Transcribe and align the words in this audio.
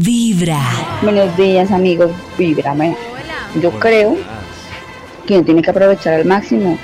Vibra. 0.00 0.60
Buenos 1.02 1.36
días 1.36 1.70
amigos, 1.70 2.10
Vibra. 2.36 2.74
Bueno, 2.74 2.96
yo 3.60 3.70
creo 3.78 4.16
que 5.24 5.34
uno 5.34 5.44
tiene 5.44 5.62
que 5.62 5.70
aprovechar 5.70 6.14
al 6.14 6.24
máximo 6.24 6.76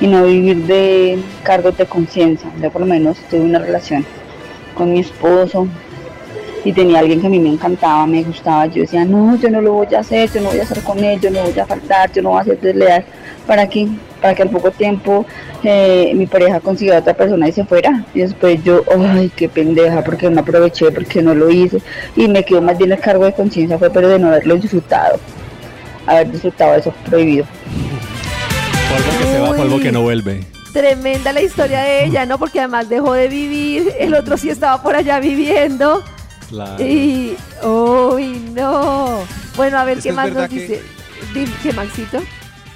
y 0.00 0.08
no 0.08 0.24
vivir 0.24 0.66
de 0.66 1.22
cargos 1.44 1.76
de 1.76 1.86
conciencia. 1.86 2.50
Yo 2.60 2.70
por 2.70 2.80
lo 2.80 2.86
menos 2.86 3.16
tuve 3.30 3.42
una 3.42 3.60
relación 3.60 4.04
con 4.74 4.92
mi 4.92 5.00
esposo 5.00 5.68
y 6.64 6.72
tenía 6.72 6.98
alguien 6.98 7.20
que 7.20 7.28
a 7.28 7.30
mí 7.30 7.38
me 7.38 7.50
encantaba, 7.50 8.06
me 8.06 8.24
gustaba. 8.24 8.66
Yo 8.66 8.82
decía, 8.82 9.04
no, 9.04 9.36
yo 9.36 9.50
no 9.50 9.60
lo 9.60 9.74
voy 9.74 9.94
a 9.94 10.00
hacer, 10.00 10.28
yo 10.32 10.40
no 10.40 10.48
voy 10.48 10.58
a 10.58 10.62
estar 10.62 10.82
con 10.82 10.98
él, 10.98 11.20
yo 11.20 11.30
no 11.30 11.42
voy 11.42 11.58
a 11.58 11.66
faltar, 11.66 12.10
yo 12.12 12.22
no 12.22 12.30
voy 12.30 12.40
a 12.40 12.44
ser 12.44 12.60
desleal. 12.60 13.04
¿Para 13.48 13.66
qué? 13.66 13.88
Para 14.20 14.34
que 14.34 14.42
al 14.42 14.50
poco 14.50 14.70
tiempo 14.70 15.24
eh, 15.64 16.12
mi 16.14 16.26
pareja 16.26 16.60
consiguiera 16.60 16.98
a 16.98 17.00
otra 17.00 17.14
persona 17.14 17.48
y 17.48 17.52
se 17.52 17.64
fuera. 17.64 18.04
Y 18.12 18.20
después 18.20 18.62
yo, 18.62 18.82
ay, 18.94 19.32
qué 19.34 19.48
pendeja, 19.48 20.04
porque 20.04 20.28
no 20.28 20.40
aproveché, 20.42 20.90
porque 20.92 21.22
no 21.22 21.34
lo 21.34 21.48
hice. 21.48 21.78
Y 22.14 22.28
me 22.28 22.44
quedó 22.44 22.60
más 22.60 22.76
bien 22.76 22.92
el 22.92 23.00
cargo 23.00 23.24
de 23.24 23.32
conciencia, 23.32 23.78
fue 23.78 23.88
pero 23.90 24.10
de 24.10 24.18
no 24.18 24.28
haberlo 24.28 24.56
disfrutado. 24.56 25.18
Haber 26.06 26.30
disfrutado 26.30 26.74
eso 26.74 26.92
prohibido. 27.08 27.46
Polvo 28.90 29.18
que 29.18 29.24
se 29.24 29.38
va, 29.40 29.56
polvo 29.56 29.78
que 29.80 29.92
no 29.92 30.02
vuelve. 30.02 30.44
Tremenda 30.74 31.32
la 31.32 31.40
historia 31.40 31.80
de 31.80 32.04
ella, 32.04 32.26
¿no? 32.26 32.38
Porque 32.38 32.58
además 32.58 32.90
dejó 32.90 33.14
de 33.14 33.28
vivir, 33.28 33.94
el 33.98 34.12
otro 34.14 34.36
sí 34.36 34.50
estaba 34.50 34.82
por 34.82 34.94
allá 34.94 35.20
viviendo. 35.20 36.04
Claro. 36.50 36.84
Y, 36.84 37.34
uy, 37.62 38.50
no. 38.54 39.20
Bueno, 39.56 39.78
a 39.78 39.84
ver 39.84 39.96
qué 39.96 40.10
que 40.10 40.12
más 40.12 40.30
nos 40.32 40.48
que- 40.48 40.54
dice. 40.54 40.82
Dime, 41.32 41.50
¿Qué, 41.62 41.72
Maxito? 41.72 42.20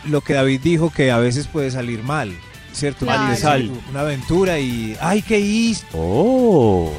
Lo 0.05 0.21
que 0.21 0.35
David 0.35 0.61
dijo 0.63 0.91
que 0.93 1.11
a 1.11 1.19
veces 1.19 1.47
puede 1.47 1.71
salir 1.71 2.03
mal, 2.03 2.33
¿cierto? 2.73 3.07
Claro. 3.07 3.37
Sal. 3.37 3.71
Una 3.91 4.01
aventura 4.01 4.59
y. 4.59 4.97
¡Ay, 5.01 5.23
qué 5.23 5.39
hice! 5.39 5.85
Oh. 5.93 6.93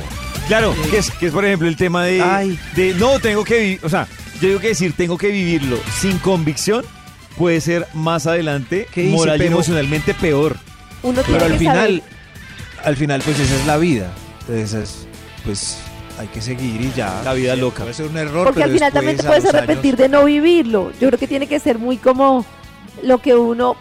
Claro, 0.48 0.76
que 0.92 0.98
es, 0.98 1.10
que 1.12 1.28
es 1.28 1.32
por 1.34 1.46
ejemplo 1.46 1.68
el 1.68 1.76
tema 1.78 2.04
de, 2.06 2.22
Ay. 2.22 2.60
de 2.76 2.94
no, 2.96 3.20
tengo 3.20 3.44
que 3.46 3.60
vivir, 3.60 3.80
o 3.84 3.90
sea, 3.90 4.08
yo 4.42 4.50
digo 4.50 4.60
que 4.60 4.68
decir 4.70 4.94
tengo 4.94 5.18
que 5.18 5.30
vivirlo 5.30 5.78
sin 6.02 6.18
convicción 6.20 6.84
puede 7.38 7.62
ser 7.62 7.88
más 7.94 8.28
adelante 8.28 8.86
¿Qué 8.94 9.04
hice? 9.06 9.16
moral 9.16 9.38
y 9.38 9.40
Pero- 9.40 9.52
emocionalmente 9.54 10.14
peor. 10.14 10.58
Uno 11.02 11.22
tiene 11.24 11.40
Pero 11.40 11.46
al 11.46 11.52
que 11.54 11.58
final, 11.60 11.76
saber- 12.04 12.04
al 12.86 12.96
final, 12.98 13.22
pues 13.24 13.40
esa 13.40 13.56
es 13.56 13.66
la 13.66 13.78
vida. 13.78 14.12
Entonces, 14.42 14.74
es- 14.74 15.08
pues 15.46 15.78
hay 16.20 16.28
que 16.28 16.42
seguir 16.42 16.82
y 16.82 16.92
ya. 16.96 17.22
La 17.24 17.34
vida 17.34 17.56
loca. 17.56 17.84
Puede 17.84 17.94
ser 17.94 18.08
un 18.08 18.18
error, 18.18 18.44
Porque 18.46 18.60
pero 18.62 18.66
al 18.66 18.74
final 18.74 18.94
también 18.94 19.16
te 19.18 19.24
después, 19.24 19.40
puedes 19.40 19.46
a 19.46 19.58
los 19.58 19.64
arrepentir 19.64 19.94
años- 19.96 20.00
de 20.00 20.10
no 20.10 20.26
vivirlo. 20.26 20.92
Yo 21.00 21.08
creo 21.08 21.20
que 21.20 21.28
tiene 21.28 21.48
que 21.48 21.60
ser 21.60 21.80
muy 21.80 21.96
como 21.98 22.46
lo 23.02 23.20
que 23.20 23.36
uno, 23.36 23.76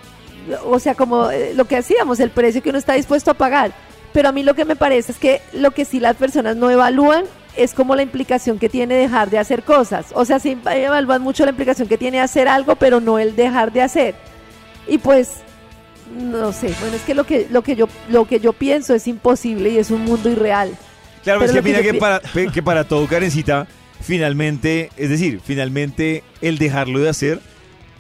o 0.65 0.79
sea, 0.79 0.95
como 0.95 1.31
eh, 1.31 1.53
lo 1.55 1.67
que 1.67 1.77
hacíamos, 1.77 2.21
el 2.21 2.31
precio 2.31 2.63
que 2.63 2.71
uno 2.71 2.79
está 2.79 2.95
dispuesto 2.95 3.31
a 3.31 3.35
pagar. 3.35 3.73
Pero 4.13 4.29
a 4.29 4.33
mí 4.33 4.43
lo 4.43 4.55
que 4.55 4.65
me 4.65 4.77
parece 4.77 5.13
es 5.13 5.19
que 5.19 5.41
lo 5.53 5.71
que 5.71 5.85
sí 5.85 6.01
las 6.01 6.17
personas 6.17 6.57
no 6.57 6.71
evalúan 6.71 7.25
es 7.57 7.75
como 7.75 7.97
la 7.97 8.03
implicación 8.03 8.59
que 8.59 8.69
tiene 8.69 8.95
dejar 8.95 9.31
de 9.31 9.39
hacer 9.39 9.63
cosas. 9.63 10.07
O 10.15 10.25
sea, 10.25 10.39
sí 10.39 10.57
evalúan 10.67 11.23
mucho 11.23 11.45
la 11.45 11.51
implicación 11.51 11.89
que 11.89 11.99
tiene 11.99 12.21
hacer 12.21 12.49
algo, 12.49 12.77
pero 12.77 13.01
no 13.01 13.19
el 13.19 13.37
dejar 13.37 13.73
de 13.73 13.83
hacer. 13.83 14.15
Y 14.87 14.99
pues, 14.99 15.37
no 16.19 16.53
sé, 16.53 16.75
bueno, 16.81 16.97
es 16.97 17.03
que 17.03 17.15
lo 17.15 17.25
que, 17.25 17.47
lo 17.51 17.63
que, 17.63 17.77
yo, 17.77 17.89
lo 18.09 18.27
que 18.27 18.41
yo 18.41 18.53
pienso 18.53 18.95
es 18.95 19.07
imposible 19.07 19.71
y 19.71 19.79
es 19.79 19.91
un 19.91 20.05
mundo 20.05 20.29
irreal. 20.29 20.77
Claro, 21.23 21.41
Pero 21.41 21.53
es 21.53 21.57
que 21.57 21.63
mira 21.63 21.83
que 21.83 21.95
para, 21.95 22.21
que 22.53 22.63
para 22.63 22.85
todo 22.85 23.07
Karencita, 23.07 23.67
finalmente, 24.01 24.91
es 24.97 25.09
decir, 25.09 25.41
finalmente 25.43 26.25
el 26.41 26.59
dejarlo 26.59 26.99
de 26.99 27.09
hacer 27.09 27.41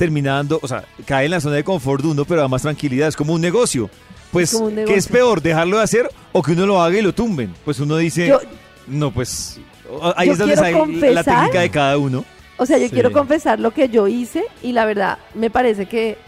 termina 0.02 0.34
dando, 0.34 0.58
o 0.60 0.66
sea, 0.66 0.84
cae 1.06 1.26
en 1.26 1.30
la 1.30 1.40
zona 1.40 1.54
de 1.54 1.62
confort 1.62 2.02
de 2.02 2.08
uno, 2.08 2.24
pero 2.24 2.40
da 2.40 2.48
más 2.48 2.62
tranquilidad, 2.62 3.06
es 3.06 3.14
como 3.14 3.34
un 3.34 3.40
negocio. 3.40 3.88
Pues, 4.32 4.52
como 4.52 4.64
un 4.66 4.74
¿qué 4.74 4.94
es 4.96 5.06
peor, 5.06 5.40
dejarlo 5.40 5.76
de 5.76 5.84
hacer 5.84 6.10
o 6.32 6.42
que 6.42 6.52
uno 6.52 6.66
lo 6.66 6.82
haga 6.82 6.98
y 6.98 7.02
lo 7.02 7.14
tumben? 7.14 7.54
Pues 7.64 7.78
uno 7.78 7.96
dice, 7.98 8.26
Yo, 8.26 8.40
no, 8.88 9.12
pues 9.12 9.60
ahí 10.16 10.30
es 10.30 10.38
donde 10.38 10.56
sale 10.56 11.12
la 11.12 11.22
técnica 11.22 11.60
de 11.60 11.70
cada 11.70 11.98
uno. 11.98 12.24
O 12.56 12.66
sea, 12.66 12.78
yo 12.78 12.86
Sí. 12.86 12.90
quiero 12.94 13.12
confesar 13.12 13.60
lo 13.60 13.70
que 13.72 13.88
yo 13.88 14.08
hice 14.08 14.42
y 14.60 14.72
la 14.72 14.86
verdad 14.86 15.18
me 15.34 15.50
parece 15.50 15.86
que 15.86 16.18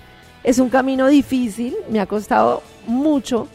es 0.44 0.58
un 0.60 0.68
camino 0.68 1.08
difícil, 1.08 1.74
me 1.90 1.98
ha 1.98 2.06
costado 2.06 2.62
mucho, 2.86 3.48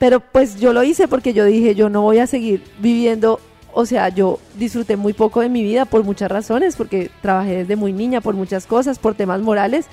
pero 0.00 0.18
pues 0.18 0.58
yo 0.58 0.72
lo 0.72 0.82
hice 0.82 1.06
porque 1.06 1.32
yo 1.32 1.44
dije, 1.44 1.76
yo 1.76 1.88
no 1.90 2.02
voy 2.02 2.18
a 2.18 2.26
seguir 2.26 2.62
viviendo, 2.80 3.38
o 3.74 3.86
sea, 3.86 4.08
yo 4.08 4.38
disfruté 4.56 4.96
muy 4.96 5.12
poco 5.12 5.40
de 5.40 5.48
mi 5.48 5.62
vida 5.62 5.84
por 5.84 6.04
muchas 6.04 6.30
razones, 6.30 6.76
porque 6.76 7.10
trabajé 7.20 7.56
desde 7.56 7.76
muy 7.76 7.92
niña 7.92 8.20
por 8.20 8.34
muchas 8.34 8.66
cosas, 8.66 8.98
por 8.98 9.14
temas 9.14 9.40
morales, 9.40 9.86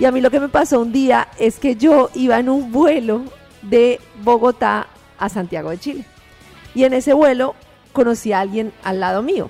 y 0.00 0.04
a 0.04 0.12
mí 0.12 0.20
lo 0.20 0.30
que 0.30 0.40
me 0.40 0.48
pasó 0.48 0.80
un 0.80 0.92
día 0.92 1.28
es 1.38 1.58
que 1.58 1.76
yo 1.76 2.10
iba 2.14 2.38
en 2.38 2.48
un 2.48 2.72
vuelo 2.72 3.22
de 3.62 4.00
Bogotá 4.22 4.88
a 5.18 5.28
Santiago 5.28 5.70
de 5.70 5.78
Chile. 5.78 6.04
Y 6.74 6.84
en 6.84 6.94
ese 6.94 7.12
vuelo 7.12 7.54
conocí 7.92 8.32
a 8.32 8.40
alguien 8.40 8.72
al 8.82 8.98
lado 8.98 9.22
mío. 9.22 9.48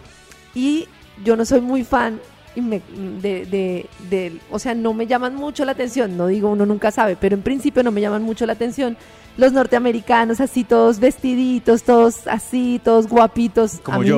Y 0.54 0.88
yo 1.24 1.36
no 1.36 1.46
soy 1.46 1.62
muy 1.62 1.84
fan 1.84 2.20
y 2.54 2.60
me- 2.60 2.82
de, 3.20 3.46
de- 3.46 3.86
de- 4.10 4.38
o 4.50 4.58
sea, 4.58 4.74
no 4.74 4.92
me 4.94 5.06
llaman 5.06 5.34
mucho 5.34 5.64
la 5.64 5.72
atención, 5.72 6.16
no 6.16 6.26
digo 6.26 6.50
uno 6.50 6.66
nunca 6.66 6.90
sabe, 6.90 7.16
pero 7.18 7.34
en 7.34 7.42
principio 7.42 7.82
no 7.82 7.90
me 7.90 8.00
llaman 8.00 8.22
mucho 8.22 8.44
la 8.46 8.52
atención 8.54 8.96
los 9.38 9.52
norteamericanos 9.52 10.40
así 10.40 10.62
todos 10.64 10.98
vestiditos, 11.00 11.82
todos 11.84 12.26
así, 12.26 12.80
todos 12.84 13.06
guapitos, 13.08 13.80
Como 13.82 13.96
a 13.98 14.00
mí 14.00 14.08
yo. 14.08 14.16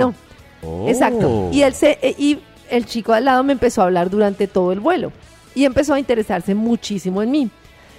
no. 0.62 0.88
Exacto. 0.88 1.50
Y 1.52 1.62
él 1.62 1.74
se 1.74 1.98
eh, 2.02 2.14
y 2.18 2.38
el 2.70 2.86
chico 2.86 3.12
al 3.12 3.26
lado 3.26 3.44
me 3.44 3.52
empezó 3.52 3.82
a 3.82 3.84
hablar 3.84 4.10
durante 4.10 4.46
todo 4.48 4.72
el 4.72 4.80
vuelo 4.80 5.12
y 5.54 5.64
empezó 5.66 5.94
a 5.94 5.98
interesarse 6.00 6.54
muchísimo 6.54 7.22
en 7.22 7.30
mí. 7.30 7.50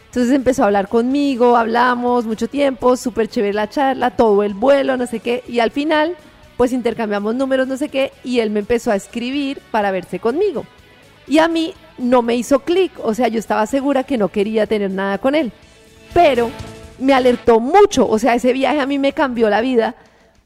Entonces 0.08 0.34
empezó 0.34 0.64
a 0.64 0.66
hablar 0.68 0.88
conmigo, 0.88 1.56
hablamos 1.58 2.26
mucho 2.26 2.48
tiempo, 2.48 2.98
súper 2.98 3.28
chévere 3.28 3.54
la 3.54 3.70
charla, 3.70 4.12
todo 4.12 4.44
el 4.44 4.54
vuelo, 4.54 4.98
no 4.98 5.06
sé 5.08 5.20
qué, 5.20 5.44
y 5.48 5.60
al 5.60 5.72
final 5.72 6.16
pues 6.58 6.72
intercambiamos 6.72 7.36
números, 7.36 7.68
no 7.68 7.78
sé 7.78 7.90
qué, 7.90 8.12
y 8.24 8.40
él 8.40 8.50
me 8.50 8.60
empezó 8.60 8.92
a 8.92 8.96
escribir 8.96 9.62
para 9.72 9.92
verse 9.92 10.20
conmigo. 10.20 10.66
Y 11.28 11.40
a 11.40 11.48
mí 11.48 11.74
no 11.98 12.22
me 12.22 12.36
hizo 12.36 12.60
clic, 12.60 12.92
o 13.04 13.14
sea, 13.14 13.28
yo 13.28 13.40
estaba 13.40 13.66
segura 13.66 14.04
que 14.04 14.18
no 14.18 14.30
quería 14.30 14.68
tener 14.68 14.92
nada 14.92 15.18
con 15.18 15.36
él. 15.36 15.52
Pero 16.14 16.50
me 17.00 17.14
alertó 17.14 17.60
mucho, 17.60 18.08
o 18.08 18.20
sea, 18.20 18.36
ese 18.36 18.54
viaje 18.54 18.80
a 18.80 18.86
mí 18.86 19.00
me 19.00 19.14
cambió 19.14 19.50
la 19.50 19.62
vida, 19.62 19.96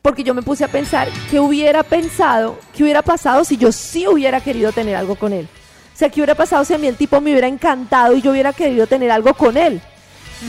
porque 0.02 0.24
yo 0.24 0.34
me 0.34 0.42
puse 0.42 0.64
a 0.64 0.70
pensar 0.70 1.10
qué 1.30 1.40
hubiera 1.40 1.84
pensado, 1.84 2.58
qué 2.74 2.84
hubiera 2.84 3.02
pasado 3.02 3.44
si 3.44 3.58
yo 3.58 3.72
sí 3.72 4.08
hubiera 4.08 4.42
querido 4.42 4.72
tener 4.72 4.96
algo 4.96 5.16
con 5.16 5.34
él. 5.34 5.48
O 5.94 5.98
sea, 6.00 6.10
qué 6.10 6.22
hubiera 6.22 6.36
pasado 6.36 6.64
si 6.64 6.74
a 6.74 6.78
mí 6.78 6.88
el 6.88 6.96
tipo 6.96 7.20
me 7.20 7.32
hubiera 7.32 7.48
encantado 7.48 8.16
y 8.16 8.22
yo 8.22 8.32
hubiera 8.32 8.54
querido 8.54 8.88
tener 8.88 9.12
algo 9.12 9.34
con 9.34 9.58
él. 9.58 9.82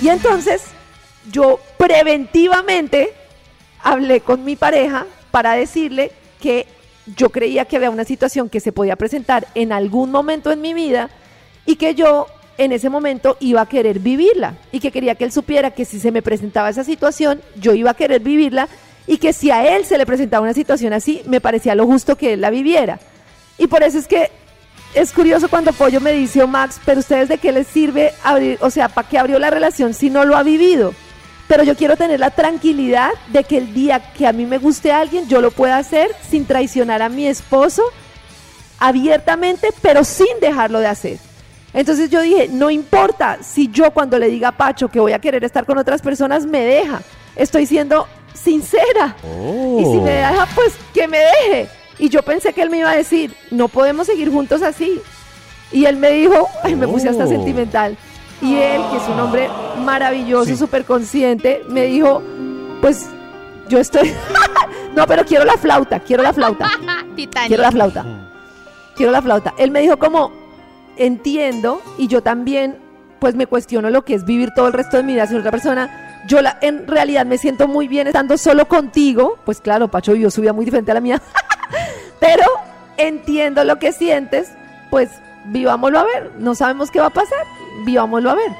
Y 0.01 0.09
entonces 0.09 0.63
yo 1.31 1.59
preventivamente 1.77 3.13
hablé 3.83 4.21
con 4.21 4.45
mi 4.45 4.55
pareja 4.55 5.07
para 5.31 5.55
decirle 5.55 6.13
que 6.41 6.67
yo 7.17 7.31
creía 7.31 7.65
que 7.65 7.77
había 7.77 7.91
una 7.91 8.05
situación 8.05 8.49
que 8.49 8.61
se 8.61 8.73
podía 8.73 8.97
presentar 8.97 9.47
en 9.55 9.73
algún 9.73 10.11
momento 10.11 10.53
en 10.53 10.61
mi 10.61 10.75
vida 10.75 11.11
y 11.67 11.77
que 11.77 11.95
yo 11.95 12.27
en 12.59 12.73
ese 12.73 12.91
momento 12.91 13.37
iba 13.41 13.63
a 13.63 13.67
querer 13.67 14.01
vivirla 14.01 14.55
y 14.71 14.81
que 14.81 14.91
quería 14.91 15.15
que 15.15 15.25
él 15.25 15.33
supiera 15.33 15.71
que 15.71 15.85
si 15.85 15.99
se 15.99 16.13
me 16.13 16.23
presentaba 16.23 16.69
esa 16.69 16.85
situación, 16.85 17.41
yo 17.57 17.73
iba 17.75 17.91
a 17.91 17.95
querer 17.95 18.21
vivirla 18.21 18.69
y 19.07 19.19
que 19.19 19.33
si 19.33 19.51
a 19.51 19.77
él 19.77 19.85
se 19.85 19.97
le 19.97 20.07
presentaba 20.07 20.43
una 20.43 20.53
situación 20.53 20.93
así, 20.93 21.23
me 21.27 21.41
parecía 21.41 21.75
lo 21.75 21.87
justo 21.87 22.17
que 22.17 22.35
él 22.35 22.43
la 22.43 22.51
viviera. 22.51 23.01
Y 23.57 23.67
por 23.67 23.83
eso 23.83 23.99
es 23.99 24.07
que 24.07 24.31
es 24.95 25.13
curioso 25.13 25.49
cuando 25.49 25.73
Pollo 25.73 26.01
me 26.01 26.13
dice, 26.13 26.43
"Oh, 26.43 26.47
Max, 26.47 26.81
pero 26.85 27.01
ustedes 27.01 27.29
de 27.29 27.39
qué 27.39 27.53
les 27.53 27.67
sirve 27.67 28.13
abrir, 28.23 28.59
o 28.61 28.71
sea, 28.71 28.89
¿para 28.89 29.09
qué 29.09 29.19
abrió 29.19 29.39
la 29.39 29.51
relación 29.51 29.95
si 29.95 30.11
no 30.11 30.25
lo 30.25 30.37
ha 30.37 30.43
vivido? 30.43 30.93
Pero 31.51 31.65
yo 31.65 31.75
quiero 31.77 31.97
tener 31.97 32.21
la 32.21 32.31
tranquilidad 32.31 33.11
de 33.27 33.43
que 33.43 33.59
el 33.59 33.75
día 33.75 33.99
que 34.17 34.25
a 34.25 34.33
mí 34.33 34.47
me 34.47 34.59
guste 34.59 34.93
a 34.93 35.01
alguien, 35.01 35.27
yo 35.29 35.41
lo 35.41 35.51
pueda 35.51 35.79
hacer 35.79 36.15
sin 36.31 36.45
traicionar 36.47 37.03
a 37.03 37.09
mi 37.09 37.27
esposo 37.27 37.83
abiertamente, 38.79 39.71
pero 39.83 40.05
sin 40.05 40.39
dejarlo 40.41 40.79
de 40.79 40.87
hacer. 40.87 41.19
Entonces 41.75 42.09
yo 42.09 42.21
dije, 42.23 42.47
no 42.53 42.71
importa 42.71 43.39
si 43.43 43.67
yo 43.67 43.91
cuando 43.91 44.17
le 44.17 44.29
diga 44.29 44.51
a 44.51 44.53
Pacho 44.53 44.89
que 44.89 45.01
voy 45.01 45.13
a 45.13 45.19
querer 45.19 45.43
estar 45.43 45.67
con 45.67 45.77
otras 45.77 46.01
personas, 46.03 46.47
me 46.47 46.61
deja. 46.61 47.03
Estoy 47.35 47.67
siendo 47.67 48.07
sincera. 48.33 49.17
Y 49.77 49.83
si 49.87 49.99
me 49.99 50.13
deja, 50.13 50.47
pues 50.55 50.75
que 50.95 51.09
me 51.09 51.19
deje. 51.19 51.69
Y 51.99 52.11
yo 52.11 52.23
pensé 52.23 52.53
que 52.53 52.63
él 52.63 52.71
me 52.71 52.79
iba 52.79 52.93
a 52.93 52.97
decir, 52.97 53.35
no 53.51 53.67
podemos 53.67 54.07
seguir 54.07 54.31
juntos 54.31 54.63
así. 54.63 55.01
Y 55.73 55.85
él 55.85 55.97
me 55.97 56.11
dijo, 56.11 56.49
ay, 56.63 56.77
me 56.77 56.87
puse 56.87 57.09
hasta 57.09 57.25
Oh. 57.25 57.29
sentimental. 57.29 57.97
Y 58.41 58.55
él, 58.55 58.81
que 58.93 58.99
es 58.99 59.03
un 59.09 59.19
hombre 59.19 59.49
maravilloso, 59.81 60.47
Sí. 60.51 60.57
súper 60.57 60.85
consciente, 60.85 61.63
me 61.69 61.85
dijo, 61.85 62.23
pues 62.81 63.07
yo 63.69 63.79
estoy... 63.79 64.13
no, 64.97 65.07
pero 65.07 65.25
quiero 65.25 65.45
la 65.45 65.57
flauta, 65.57 66.01
quiero 66.01 66.23
la 66.23 66.33
flauta. 66.33 66.71
Quiero 67.47 67.63
la 67.63 67.71
flauta. 67.71 68.05
Quiero 68.97 69.13
la 69.13 69.21
flauta. 69.23 69.55
Él 69.59 69.71
me 69.71 69.81
dijo 69.81 69.99
como, 69.99 70.33
entiendo, 70.97 71.83
y 71.99 72.07
yo 72.09 72.23
también, 72.23 72.79
pues 73.19 73.35
me 73.35 73.47
cuestiono 73.47 73.91
lo 73.91 74.05
que 74.05 74.15
es 74.15 74.25
vivir 74.25 74.51
todo 74.55 74.67
el 74.69 74.73
resto 74.73 74.97
de 74.97 75.03
mi 75.03 75.13
vida 75.15 75.27
sin 75.27 75.39
otra 75.39 75.51
persona. 75.51 76.23
Yo 76.27 76.41
la, 76.41 76.59
en 76.63 76.87
realidad 76.87 77.27
me 77.27 77.39
siento 77.39 77.69
muy 77.69 77.89
bien 77.89 78.07
estando 78.07 78.39
solo 78.39 78.67
contigo. 78.69 79.39
Pues 79.45 79.61
claro, 79.61 79.89
Pacho 79.89 80.13
vivió 80.13 80.31
su 80.31 80.41
vida 80.41 80.53
muy 80.53 80.65
diferente 80.65 80.91
a 80.91 80.95
la 80.95 81.01
mía. 81.01 81.21
Pero 82.21 82.45
entiendo 82.97 83.65
lo 83.65 83.79
que 83.79 83.93
sientes, 83.93 84.51
pues 84.91 85.11
vivámoslo 85.47 85.99
a 86.01 86.05
ver. 86.05 86.33
No 86.39 86.55
sabemos 86.55 86.91
qué 86.91 87.01
va 87.01 87.07
a 87.07 87.11
pasar, 87.11 87.47
vivámoslo 87.85 88.31
a 88.31 88.35
ver. 88.35 88.51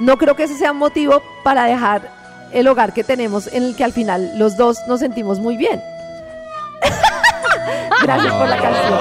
No 0.00 0.16
creo 0.18 0.34
que 0.36 0.44
ese 0.44 0.56
sea 0.56 0.72
un 0.72 0.78
motivo 0.78 1.22
para 1.42 1.64
dejar 1.64 2.10
el 2.52 2.66
hogar 2.68 2.92
que 2.92 3.04
tenemos 3.04 3.46
en 3.52 3.62
el 3.64 3.76
que 3.76 3.84
al 3.84 3.92
final 3.92 4.38
los 4.38 4.56
dos 4.56 4.78
nos 4.88 5.00
sentimos 5.00 5.38
muy 5.40 5.56
bien. 5.56 5.80
Gracias 8.02 8.32
por 8.34 8.48
la 8.48 8.56
canción. 8.56 8.94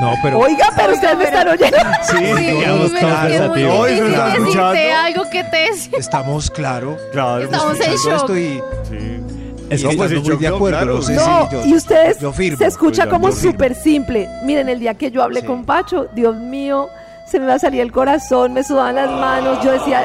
No, 0.00 0.14
pero. 0.22 0.38
Oiga, 0.38 0.66
pero 0.76 0.94
ustedes 0.94 1.16
me 1.18 1.24
están 1.24 1.48
oyendo. 1.48 1.76
Sí, 2.02 2.16
Sí, 2.16 2.44
digamos, 2.46 2.90
me 2.92 3.00
claro, 3.00 3.28
es 3.28 3.48
muy 3.50 3.64
Hoy 3.64 3.90
se 3.90 3.94
difícil 3.96 4.12
está 4.14 4.24
decirte 4.24 4.48
escuchando. 4.48 5.06
algo 5.06 5.30
que 5.30 5.44
te 5.44 5.98
Estamos 5.98 6.50
claro. 6.50 6.96
Claro, 7.12 7.44
Estamos 7.44 7.80
en 7.80 7.92
shock. 7.96 8.14
esto 8.16 8.38
y 8.38 8.62
Sí. 8.88 9.20
es 9.68 9.82
No, 9.84 9.90
que 9.90 9.96
pues, 9.96 10.10
estando 10.12 10.30
el 10.30 10.36
muy 10.36 10.36
de 10.36 10.48
acuerdo. 10.48 10.78
claro. 10.78 10.94
no 10.96 11.02
si 11.02 11.14
yo- 11.14 11.66
y 11.66 11.74
ustedes 11.74 12.18
yo 12.18 12.32
firmo. 12.32 12.56
se 12.58 12.66
escucha 12.66 13.08
como 13.08 13.30
súper 13.30 13.74
simple. 13.74 14.26
Miren, 14.44 14.68
el 14.70 14.80
día 14.80 14.94
que 14.94 15.10
yo 15.10 15.22
hablé 15.22 15.40
Sí. 15.40 15.46
con 15.46 15.64
Pacho, 15.66 16.08
Dios 16.14 16.34
mío, 16.36 16.88
se 17.30 17.38
me 17.40 17.46
va 17.46 17.54
a 17.54 17.58
salir 17.58 17.80
el 17.80 17.92
corazón, 17.92 18.52
me 18.52 18.62
sudaban 18.64 18.96
las 18.96 19.10
manos. 19.10 19.62
Yo 19.64 19.72
decía, 19.72 20.04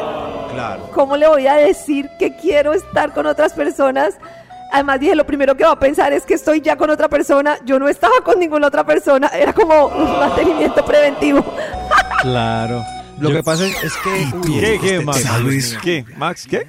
Claro. 0.54 0.90
¿cómo 0.94 1.18
le 1.18 1.28
voy 1.28 1.48
a 1.48 1.56
decir 1.56 2.10
que 2.20 2.36
quiero 2.36 2.74
estar 2.74 3.14
con 3.14 3.26
otras 3.26 3.54
personas? 3.54 4.16
Además 4.72 5.00
dije, 5.00 5.16
lo 5.16 5.26
primero 5.26 5.56
que 5.56 5.64
va 5.64 5.72
a 5.72 5.80
pensar 5.80 6.12
es 6.14 6.26
que 6.26 6.34
estoy 6.34 6.60
ya 6.62 6.76
con 6.76 6.90
otra 6.90 7.08
persona. 7.08 7.58
Yo 7.66 7.80
no 7.80 7.88
estaba 7.88 8.16
con 8.24 8.40
ninguna 8.40 8.68
otra 8.68 8.84
persona. 8.86 9.28
Era 9.30 9.54
como 9.54 9.86
un 9.88 10.20
mantenimiento 10.20 10.84
preventivo. 10.86 11.44
Claro. 12.22 12.84
Lo 13.20 13.30
Yo- 13.30 13.36
que 13.38 13.44
pasa 13.44 13.66
es, 13.66 13.84
es 13.84 13.94
que. 14.04 14.38
Uy, 14.38 14.60
¿Qué, 14.60 14.80
qué, 14.82 15.00
Max? 15.02 15.78
¿Qué? 15.82 16.06
¿Max, 16.18 16.48
qué? 16.50 16.68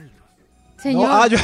Señor. 0.83 1.09
No, 1.09 1.23
ah, 1.23 1.27
yo- 1.27 1.39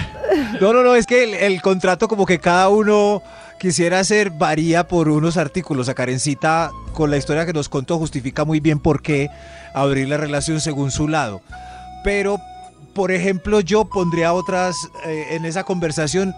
no, 0.60 0.72
no, 0.72 0.82
no, 0.82 0.94
es 0.94 1.06
que 1.06 1.24
el, 1.24 1.34
el 1.34 1.62
contrato 1.62 2.08
como 2.08 2.26
que 2.26 2.38
cada 2.38 2.68
uno 2.68 3.22
quisiera 3.58 4.00
hacer 4.00 4.30
varía 4.30 4.86
por 4.86 5.08
unos 5.08 5.36
artículos. 5.36 5.88
A 5.88 5.94
Karencita, 5.94 6.70
con 6.92 7.10
la 7.10 7.16
historia 7.16 7.46
que 7.46 7.52
nos 7.52 7.68
contó, 7.68 7.98
justifica 7.98 8.44
muy 8.44 8.60
bien 8.60 8.78
por 8.78 9.02
qué 9.02 9.28
abrir 9.74 10.08
la 10.08 10.16
relación 10.16 10.60
según 10.60 10.90
su 10.90 11.08
lado. 11.08 11.40
Pero, 12.04 12.38
por 12.94 13.10
ejemplo, 13.12 13.60
yo 13.60 13.84
pondría 13.86 14.32
otras 14.32 14.76
eh, 15.06 15.28
en 15.30 15.44
esa 15.44 15.64
conversación. 15.64 16.34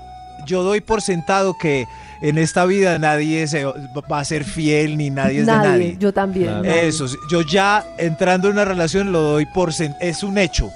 Yo 0.47 0.63
doy 0.63 0.81
por 0.81 1.03
sentado 1.03 1.57
que 1.61 1.87
en 2.23 2.39
esta 2.39 2.65
vida 2.65 2.99
nadie 2.99 3.47
se 3.49 3.65
va 3.65 4.21
a 4.21 4.25
ser 4.25 4.45
fiel 4.45 4.97
ni 4.97 5.11
nadie 5.11 5.41
es 5.41 5.47
de 5.47 5.53
nadie. 5.53 5.97
yo 5.99 6.13
también. 6.15 6.47
Claro. 6.47 6.63
nadie. 6.63 6.87
Eso, 6.89 7.07
yo 7.31 7.43
ya 7.43 7.85
entrando 7.99 8.47
en 8.49 8.55
una 8.55 8.65
relación 8.65 9.11
lo 9.13 9.21
doy 9.21 9.47
por 9.47 9.73
sen- 9.73 9.97
es 10.01 10.23
un 10.23 10.39
hecho. 10.39 10.71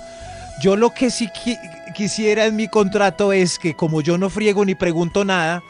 Yo 0.62 0.76
lo 0.76 0.91
que 0.91 1.11
sí 1.11 1.29
qui- 1.29 1.59
quisiera 1.94 2.47
en 2.47 2.56
mi 2.56 2.69
contrato 2.69 3.32
es 3.32 3.59
que 3.59 3.75
como 3.75 4.00
yo 4.00 4.17
no 4.17 4.31
friego 4.31 4.64
ni 4.64 4.75
pregunto 4.75 5.25
nada, 5.25 5.62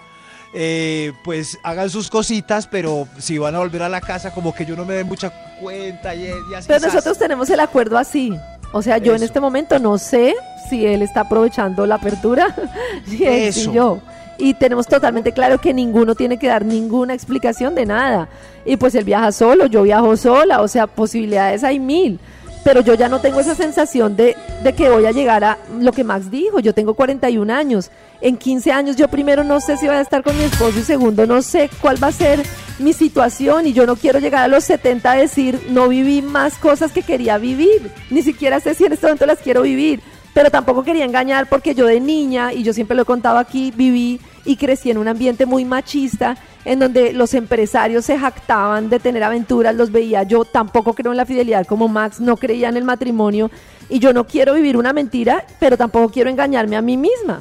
eh, 0.55 1.13
pues 1.25 1.59
hagan 1.63 1.89
sus 1.89 2.11
cositas, 2.11 2.67
pero 2.67 3.09
si 3.19 3.39
van 3.39 3.55
a 3.55 3.59
volver 3.59 3.83
a 3.83 3.89
la 3.89 4.01
casa 4.03 4.33
como 4.35 4.55
que 4.55 4.67
yo 4.67 4.77
no 4.77 4.85
me 4.85 4.95
dé 4.95 5.05
mucha 5.05 5.31
cuenta 5.61 6.15
y, 6.15 6.25
y 6.27 6.55
así. 6.55 6.69
Pero 6.69 6.87
nosotros 6.87 7.19
tenemos 7.19 7.49
el 7.51 7.61
acuerdo 7.61 7.97
así. 7.97 8.33
O 8.73 8.83
sea, 8.83 8.99
yo 8.99 9.15
en 9.15 9.23
este 9.23 9.41
momento 9.41 9.79
no 9.79 9.97
sé 9.99 10.35
si 10.69 10.87
él 10.87 11.03
está 11.03 11.23
aprovechando 11.23 11.87
la 11.87 11.95
apertura, 11.97 12.55
él, 13.11 13.23
Eso. 13.23 13.73
yo. 13.73 13.99
Y 14.39 14.55
tenemos 14.55 14.87
totalmente 14.87 15.33
claro 15.33 15.59
que 15.61 15.73
ninguno 15.75 16.15
tiene 16.15 16.39
que 16.39 16.49
dar 16.49 16.65
ninguna 16.65 17.15
explicación 17.15 17.75
de 17.75 17.87
nada. 17.87 18.29
Y 18.65 18.77
pues 18.77 18.95
él 18.95 19.05
viaja 19.05 19.31
solo, 19.31 19.67
yo 19.67 19.83
viajo 19.83 20.17
sola, 20.17 20.63
o 20.63 20.69
sea, 20.69 20.87
posibilidades 20.87 21.65
hay 21.65 21.79
mil. 21.79 22.19
Pero 22.65 22.81
yo 22.81 22.95
ya 22.95 23.09
no 23.09 23.21
tengo 23.21 23.41
esa 23.41 23.55
sensación 23.55 24.17
de, 24.17 24.37
de 24.63 24.73
que 24.73 24.89
voy 24.89 25.07
a 25.07 25.13
llegar 25.13 25.43
a 25.45 25.59
lo 25.81 25.93
que 25.93 26.05
Max 26.05 26.31
dijo. 26.31 26.61
Yo 26.61 26.75
tengo 26.75 26.95
41 26.95 27.53
años. 27.53 27.91
En 28.21 28.37
15 28.37 28.71
años 28.71 28.97
yo 28.97 29.09
primero 29.09 29.43
no 29.43 29.61
sé 29.61 29.77
si 29.77 29.87
voy 29.87 29.97
a 29.97 30.01
estar 30.01 30.23
con 30.23 30.37
mi 30.39 30.45
esposo 30.45 30.79
y 30.79 30.83
segundo 30.83 31.27
no 31.27 31.43
sé 31.43 31.69
cuál 31.81 32.01
va 32.01 32.07
a 32.07 32.13
ser 32.13 32.41
mi 32.79 32.93
situación 32.93 33.67
y 33.67 33.73
yo 33.73 33.85
no 33.85 33.97
quiero 33.97 34.21
llegar 34.21 34.45
a 34.45 34.49
los 34.49 34.63
70 34.63 35.11
a 35.11 35.17
decir 35.17 35.67
no 35.71 35.89
viví 35.89 36.23
más 36.23 36.57
cosas 36.57 36.93
que 36.93 37.03
quería 37.03 37.39
vivir. 37.39 37.91
Ni 38.11 38.23
siquiera 38.23 38.61
sé 38.61 38.75
si 38.75 38.85
en 38.85 38.93
este 38.93 39.07
momento 39.07 39.27
las 39.27 39.41
quiero 39.41 39.63
vivir. 39.63 40.01
Pero 40.35 40.51
tampoco 40.51 40.83
quería 40.83 41.05
engañar 41.05 41.49
porque 41.49 41.75
yo 41.75 41.87
de 41.87 42.01
niña, 42.01 42.53
y 42.53 42.63
yo 42.63 42.73
siempre 42.73 42.97
lo 42.97 43.03
he 43.03 43.07
contado 43.07 43.39
aquí, 43.39 43.73
viví 43.75 44.21
y 44.45 44.57
crecí 44.57 44.91
en 44.91 44.99
un 44.99 45.09
ambiente 45.09 45.47
muy 45.47 45.65
machista 45.65 46.37
en 46.65 46.79
donde 46.79 47.13
los 47.13 47.35
empresarios 47.35 48.05
se 48.05 48.19
jactaban 48.19 48.89
de 48.89 48.99
tener 48.99 49.23
aventuras, 49.23 49.75
los 49.75 49.91
veía. 49.91 50.23
Yo 50.23 50.45
tampoco 50.45 50.95
creo 50.95 51.13
en 51.13 51.19
la 51.19 51.27
fidelidad 51.27 51.67
como 51.67 51.89
Max, 51.89 52.21
no 52.21 52.37
creía 52.37 52.69
en 52.69 52.77
el 52.77 52.85
matrimonio 52.85 53.51
y 53.89 53.99
yo 53.99 54.13
no 54.13 54.27
quiero 54.27 54.55
vivir 54.55 54.77
una 54.77 54.93
mentira, 54.93 55.45
pero 55.61 55.77
tampoco 55.77 56.11
quiero 56.11 56.31
engañarme 56.31 56.77
a 56.77 56.83
mí 56.83 56.97
misma. 56.97 57.41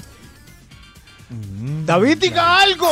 David, 1.86 2.18
diga 2.18 2.60
algo. 2.60 2.90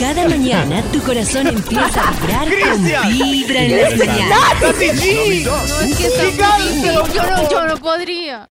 Cada 0.00 0.26
mañana 0.28 0.82
tu 0.90 1.00
corazón 1.02 1.48
empieza 1.48 2.08
a 2.08 2.12
vibrar 2.12 2.48
con 2.48 2.84
Vibra 2.84 3.62
en 3.62 3.82
las 3.82 3.96
mañanas. 3.98 4.38
No, 4.60 4.68
es 4.70 5.96
que 5.96 6.06
está 6.06 6.58
muy 6.58 6.68
difícil. 6.68 6.94
Yo 7.14 7.22
no, 7.22 7.50
yo 7.50 7.64
no 7.66 7.76
podría. 7.76 8.42